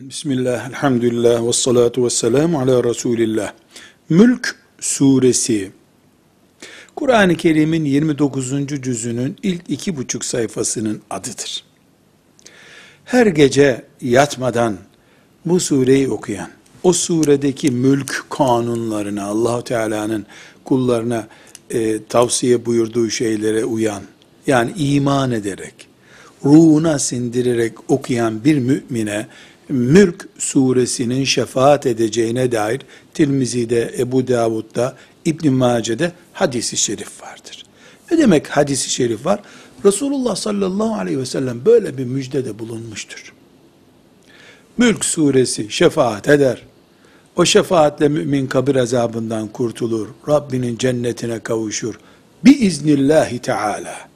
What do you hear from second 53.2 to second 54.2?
Teala.